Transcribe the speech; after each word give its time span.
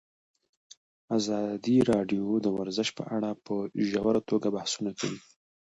ازادي 1.17 1.77
راډیو 1.91 2.25
د 2.45 2.47
ورزش 2.57 2.89
په 2.97 3.03
اړه 3.15 3.29
په 3.45 3.55
ژوره 3.89 4.21
توګه 4.29 4.47
بحثونه 4.55 4.91
کړي. 4.99 5.17